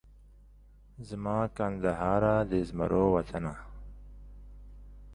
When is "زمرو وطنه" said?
2.67-3.55